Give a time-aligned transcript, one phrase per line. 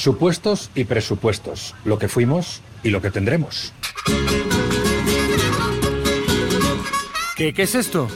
[0.00, 3.74] Supuestos y presupuestos, lo que fuimos y lo que tendremos.
[7.36, 8.08] ¿Qué, qué es esto?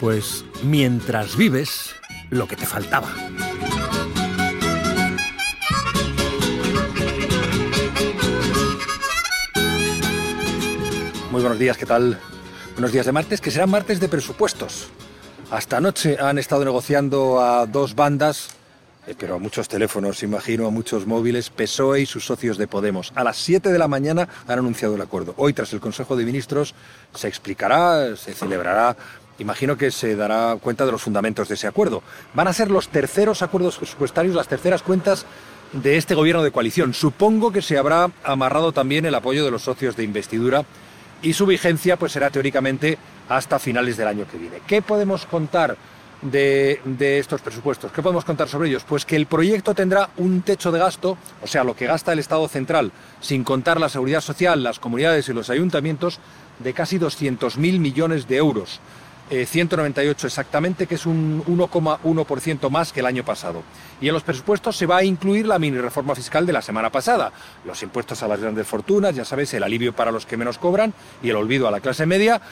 [0.00, 1.94] Pues mientras vives,
[2.30, 3.10] lo que te faltaba.
[11.30, 12.18] Muy buenos días, ¿qué tal?
[12.72, 14.88] Buenos días de martes, que serán martes de presupuestos.
[15.50, 18.56] Hasta anoche han estado negociando a dos bandas,
[19.18, 23.12] pero a muchos teléfonos, imagino, a muchos móviles, PSOE y sus socios de Podemos.
[23.14, 25.34] A las 7 de la mañana han anunciado el acuerdo.
[25.36, 26.74] Hoy, tras el Consejo de Ministros,
[27.14, 28.96] se explicará, se celebrará
[29.38, 32.02] imagino que se dará cuenta de los fundamentos de ese acuerdo.
[32.34, 35.26] Van a ser los terceros acuerdos presupuestarios, las terceras cuentas
[35.72, 36.94] de este gobierno de coalición.
[36.94, 40.64] Supongo que se habrá amarrado también el apoyo de los socios de investidura
[41.22, 44.60] y su vigencia pues será teóricamente hasta finales del año que viene.
[44.66, 45.76] ¿Qué podemos contar
[46.22, 47.92] de, estos presupuestos?
[47.92, 48.84] ¿Qué podemos contar sobre ellos?
[48.88, 52.18] Pues que el proyecto tendrá un techo de gasto, o sea, lo que gasta el
[52.18, 56.20] Estado central, sin contar la seguridad social, las comunidades y los ayuntamientos,
[56.58, 58.80] de casi 200.000 millones de euros.
[59.30, 63.62] 198 eh, exactamente, que es un 1,1% más que el año pasado.
[64.00, 66.90] Y en los presupuestos se va a incluir la mini reforma fiscal de la semana
[66.90, 67.32] pasada,
[67.64, 70.92] los impuestos a las grandes fortunas, ya sabéis, el alivio para los que menos cobran
[71.22, 72.42] y el olvido a la clase media,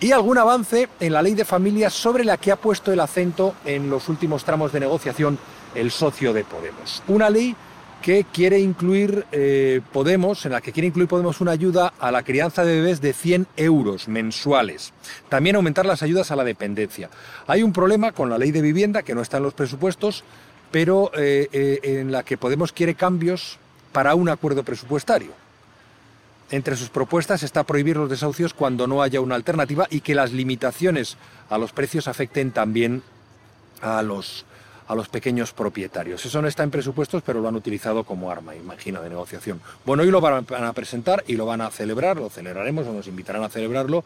[0.00, 3.54] y algún avance en la ley de familia sobre la que ha puesto el acento
[3.64, 5.38] en los últimos tramos de negociación
[5.74, 7.02] el socio de Podemos.
[7.08, 7.56] Una ley
[8.02, 12.22] que quiere incluir eh, Podemos, en la que quiere incluir Podemos una ayuda a la
[12.22, 14.92] crianza de bebés de 100 euros mensuales.
[15.28, 17.10] También aumentar las ayudas a la dependencia.
[17.46, 20.22] Hay un problema con la ley de vivienda que no está en los presupuestos,
[20.70, 23.58] pero eh, eh, en la que Podemos quiere cambios
[23.92, 25.47] para un acuerdo presupuestario.
[26.50, 30.32] Entre sus propuestas está prohibir los desahucios cuando no haya una alternativa y que las
[30.32, 31.16] limitaciones
[31.50, 33.02] a los precios afecten también
[33.82, 34.46] a los
[34.88, 36.24] a los pequeños propietarios.
[36.24, 39.60] Eso no está en presupuestos, pero lo han utilizado como arma, imagino, de negociación.
[39.84, 43.06] Bueno, hoy lo van a presentar y lo van a celebrar, lo celebraremos o nos
[43.06, 44.02] invitarán a celebrarlo,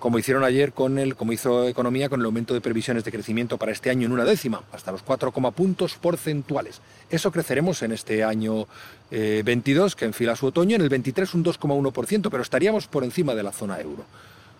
[0.00, 3.58] como hicieron ayer con el, como hizo Economía con el aumento de previsiones de crecimiento
[3.58, 6.80] para este año en una décima, hasta los 4, puntos porcentuales.
[7.10, 8.66] Eso creceremos en este año
[9.10, 13.34] 22, eh, que enfila su otoño, en el 23 un 2,1%, pero estaríamos por encima
[13.34, 14.04] de la zona euro.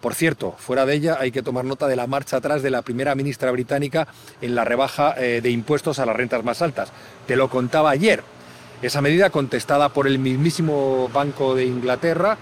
[0.02, 2.82] Por cierto, fuera de ella hay que tomar nota de la marcha atrás de la
[2.82, 4.08] primera ministra británica
[4.40, 6.92] en la rebaja eh, de impuestos a las rentas más altas.
[7.26, 8.22] Te lo contaba ayer.
[8.82, 12.38] Esa medida contestada por el mismísimo Banco de Inglaterra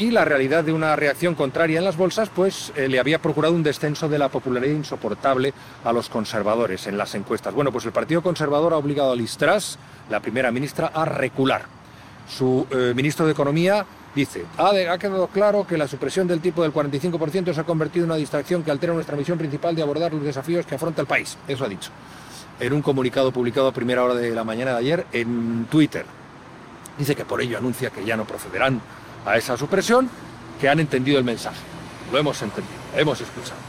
[0.00, 3.54] y la realidad de una reacción contraria en las bolsas, pues eh, le había procurado
[3.54, 5.52] un descenso de la popularidad insoportable
[5.84, 7.52] a los conservadores en las encuestas.
[7.52, 9.78] Bueno, pues el Partido Conservador ha obligado a Liz Truss,
[10.08, 11.66] la primera ministra, a recular.
[12.26, 16.62] Su eh, ministro de Economía Dice, ha, ha, quedado claro que la supresión del tipo
[16.62, 20.12] del 45% se ha convertido en una distracción que altera nuestra misión principal de abordar
[20.12, 21.38] los desafíos que afronta el país.
[21.46, 21.92] Eso ha dicho.
[22.58, 26.04] En un comunicado publicado a primera hora de la mañana de ayer en Twitter.
[26.98, 28.80] Dice que por ello anuncia que ya no procederán
[29.24, 30.08] a esa supresión,
[30.60, 31.58] que han entendido el mensaje.
[32.12, 33.60] Lo hemos entendido, hemos escuchado.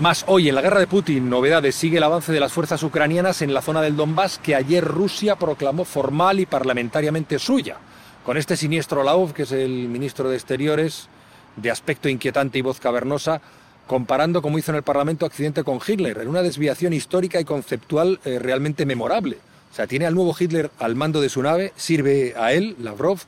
[0.00, 3.42] Más hoy, en la guerra de Putin, novedades, sigue el avance de las fuerzas ucranianas
[3.42, 7.76] en la zona del Donbass que ayer Rusia proclamó formal y parlamentariamente suya.
[8.24, 11.08] Con este siniestro Lauf, que es el ministro de Exteriores,
[11.56, 13.42] de aspecto inquietante y voz cavernosa,
[13.86, 18.20] comparando, como hizo en el Parlamento, accidente con Hitler, en una desviación histórica y conceptual
[18.24, 19.36] eh, realmente memorable.
[19.70, 23.18] O sea, tiene al nuevo Hitler al mando de su nave, sirve a él, Lavrov,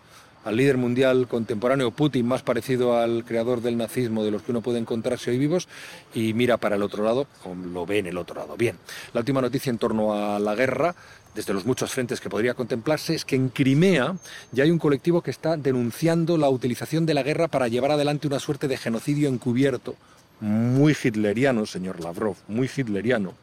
[0.44, 4.60] al líder mundial contemporáneo Putin, más parecido al creador del nazismo de los que uno
[4.60, 5.68] puede encontrarse hoy vivos,
[6.14, 7.26] y mira para el otro lado,
[7.72, 8.56] lo ve en el otro lado.
[8.56, 8.76] Bien,
[9.12, 10.94] la última noticia en torno a la guerra
[11.34, 14.16] desde los muchos frentes que podría contemplarse, es que en Crimea
[14.50, 18.26] ya hay un colectivo que está denunciando la utilización de la guerra para llevar adelante
[18.26, 19.96] una suerte de genocidio encubierto,
[20.40, 23.34] muy hitleriano, señor Lavrov, muy hitleriano,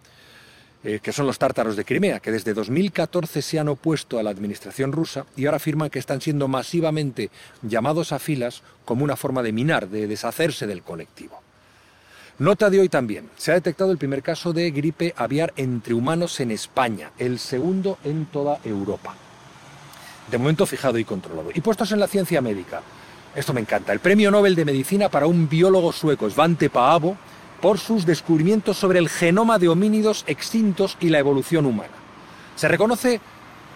[0.84, 4.30] eh, que son los tártaros de Crimea, que desde 2014 se han opuesto a la
[4.30, 7.30] administración rusa y ahora afirman que están siendo masivamente
[7.62, 11.42] llamados a filas como una forma de minar, de deshacerse del colectivo.
[12.40, 13.30] Nota de hoy también.
[13.36, 17.98] Se ha detectado el primer caso de gripe aviar entre humanos en España, el segundo
[18.06, 19.14] en toda Europa.
[20.32, 21.50] De momento fijado y controlado.
[21.54, 22.82] Y puestos en la ciencia médica.
[23.36, 23.92] Esto me encanta.
[23.92, 27.18] El premio Nobel de Medicina para un biólogo sueco, Svante Paavo,
[27.62, 31.94] por sus descubrimientos sobre el genoma de homínidos extintos y la evolución humana.
[32.56, 33.22] Se reconoce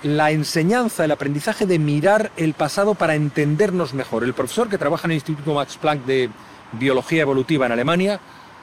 [0.04, 4.24] la enseñanza, el aprendizaje de mirar el pasado para entendernos mejor.
[4.24, 6.30] El profesor que trabaja en el Instituto Max Planck de
[6.74, 8.20] Biología Evolutiva en Alemania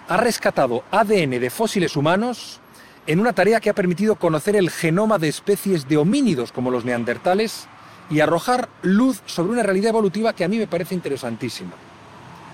[0.09, 2.61] ha rescatado ADN de fósiles humanos
[3.07, 6.85] en una tarea que ha permitido conocer el genoma de especies de homínidos como los
[6.85, 7.67] neandertales
[8.11, 11.73] y arrojar luz sobre una realidad evolutiva que a mí me parece interesantísima.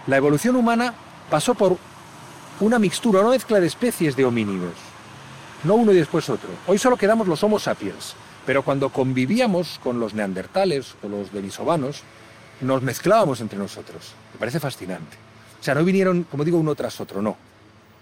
[0.06, 0.94] La evolución humana
[1.30, 1.78] pasó por
[2.60, 4.72] una mixtura, una mezcla de especies de homínidos,
[5.64, 6.48] no uno y después otro.
[6.66, 8.14] Hoy solo quedamos los Homo sapiens,
[8.46, 12.04] Pero cuando convivíamos con los neandertales o los denisovanos,
[12.60, 14.14] nos mezclábamos entre nosotros.
[14.32, 15.16] Me parece fascinante.
[15.60, 17.36] O sea, no vinieron, como digo, uno tras otro, no.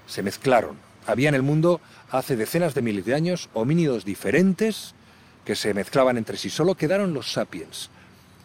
[0.07, 0.77] Se mezclaron.
[1.07, 1.81] Había en el mundo
[2.11, 4.95] hace decenas de miles de años homínidos diferentes
[5.47, 6.51] que se mezclaban entre sí.
[6.51, 7.89] Solo quedaron los sapiens.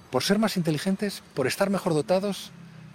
[0.10, 2.52] Por ser más inteligentes, por estar mejor dotados,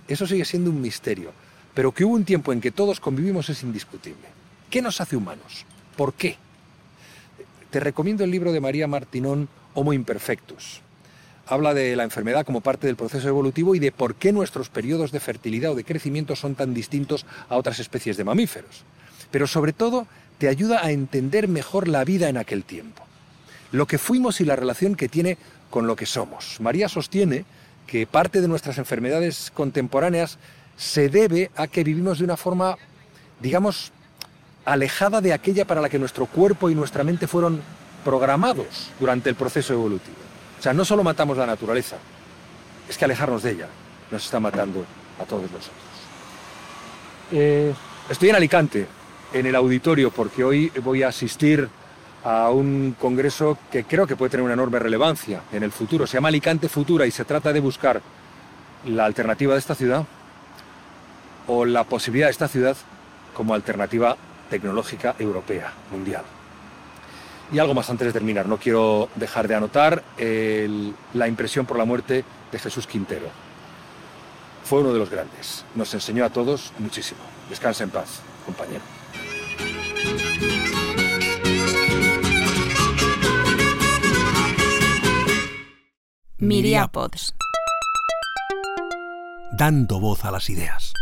[0.08, 1.32] eso sigue siendo un misterio.
[1.74, 4.28] Pero que hubo un tiempo en que todos convivimos es indiscutible.
[4.70, 5.66] ¿Qué nos hace humanos?
[5.96, 6.36] ¿Por qué?
[7.70, 10.80] Te recomiendo el libro de María Martinón, Homo Imperfectus.
[11.46, 15.12] Habla de la enfermedad como parte del proceso evolutivo y de por qué nuestros periodos
[15.12, 18.84] de fertilidad o de crecimiento son tan distintos a otras especies de mamíferos.
[19.30, 20.06] Pero sobre todo
[20.38, 23.02] te ayuda a entender mejor la vida en aquel tiempo,
[23.72, 25.36] lo que fuimos y la relación que tiene
[25.68, 26.60] con lo que somos.
[26.60, 27.44] María sostiene
[27.86, 30.38] que parte de nuestras enfermedades contemporáneas
[30.76, 32.76] se debe a que vivimos de una forma,
[33.40, 33.92] digamos,
[34.64, 37.60] alejada de aquella para la que nuestro cuerpo y nuestra mente fueron
[38.04, 40.16] programados durante el proceso evolutivo.
[40.58, 41.96] O sea, no solo matamos la naturaleza,
[42.88, 43.68] es que alejarnos de ella
[44.10, 44.84] nos está matando
[45.20, 45.72] a todos nosotros.
[47.32, 47.74] Eh,
[48.08, 48.86] estoy en Alicante,
[49.32, 51.68] en el auditorio, porque hoy voy a asistir
[52.24, 56.06] a un congreso que creo que puede tener una enorme relevancia en el futuro.
[56.06, 58.00] Se llama Alicante Futura y se trata de buscar
[58.86, 60.06] la alternativa de esta ciudad
[61.46, 62.76] o la posibilidad de esta ciudad
[63.34, 64.16] como alternativa
[64.48, 66.22] tecnológica europea, mundial.
[67.52, 71.84] Y algo más antes de terminar, no quiero dejar de anotar la impresión por la
[71.84, 73.26] muerte de Jesús Quintero.
[74.64, 77.20] Fue uno de los grandes, nos enseñó a todos muchísimo.
[77.50, 78.80] Descansa en paz, compañero.
[86.38, 87.34] Miriapods.
[89.52, 90.93] Dando voz a las ideas.